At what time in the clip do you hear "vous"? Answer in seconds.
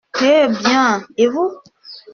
1.27-1.51